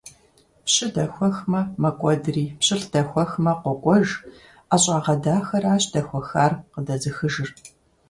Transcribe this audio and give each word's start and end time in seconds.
Пщы 0.65 0.87
дэхуэхмэ, 0.93 1.61
мэкӀуэдри, 1.81 2.45
пщылӀ 2.59 2.87
дэхуэхмэ, 2.91 3.51
къокӀуэж: 3.61 4.07
ӀэщӀагъэ 4.69 5.15
дахэращ 5.23 5.83
дэхуэхар 5.93 6.51
къыдэзыхыжыр! 6.71 7.49